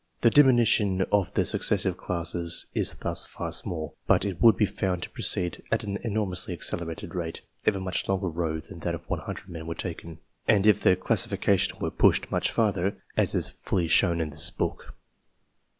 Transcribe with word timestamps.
The 0.21 0.31
diminution 0.31 1.03
of 1.11 1.31
the 1.35 1.45
successive 1.45 1.95
classes 1.95 2.65
is 2.73 2.95
thus 2.95 3.23
far 3.23 3.51
small, 3.51 3.95
but 4.07 4.25
it 4.25 4.41
would 4.41 4.57
be 4.57 4.65
found 4.65 5.03
to 5.03 5.11
proceed 5.11 5.61
at 5.71 5.83
an 5.83 5.97
enormously 6.01 6.55
accelerated 6.55 7.13
rate 7.13 7.41
if 7.65 7.75
a 7.75 7.79
much 7.79 8.09
longer 8.09 8.27
row 8.27 8.59
than 8.59 8.79
that 8.79 8.95
of 8.95 9.07
100 9.07 9.47
men 9.47 9.67
were 9.67 9.75
taken, 9.75 10.17
and 10.47 10.65
if 10.65 10.81
the 10.81 10.95
classification 10.95 11.77
were 11.79 11.91
pushed 11.91 12.31
much 12.31 12.49
further, 12.49 12.97
as 13.15 13.35
is 13.35 13.49
fully 13.61 13.87
shown 13.87 14.19
in 14.19 14.31
this 14.31 14.49
book. 14.49 14.95